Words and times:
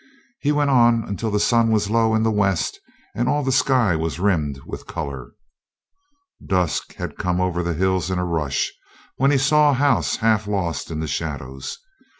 He 0.39 0.51
went 0.51 0.71
on 0.71 1.03
until 1.03 1.29
the 1.29 1.39
sun 1.39 1.69
was 1.69 1.91
low 1.91 2.15
in 2.15 2.23
the 2.23 2.31
west 2.31 2.79
and 3.13 3.29
all 3.29 3.43
the 3.43 3.51
sky 3.51 3.95
was 3.95 4.19
rimmed 4.19 4.59
with 4.65 4.87
color. 4.87 5.33
Dusk 6.43 6.95
had 6.95 7.19
come 7.19 7.39
over 7.39 7.61
the 7.61 7.75
hills 7.75 8.09
in 8.09 8.17
a 8.17 8.25
rush, 8.25 8.73
when 9.17 9.29
he 9.29 9.37
saw 9.37 9.69
a 9.69 9.73
house 9.73 10.15
half 10.15 10.47
lost 10.47 10.89
in 10.89 11.01
the 11.01 11.07
shadows. 11.07 11.77